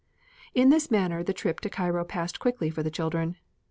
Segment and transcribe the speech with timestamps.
[0.55, 3.35] In this manner the trip to Cairo passed quickly for the children.